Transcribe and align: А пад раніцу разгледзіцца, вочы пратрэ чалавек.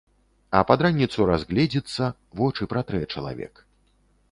А 0.59 0.61
пад 0.69 0.79
раніцу 0.85 1.27
разгледзіцца, 1.31 2.09
вочы 2.41 2.69
пратрэ 2.75 3.05
чалавек. 3.13 3.65